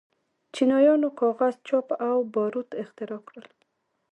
[0.53, 3.47] چینایانو کاغذ، چاپ او باروت اختراع کړل.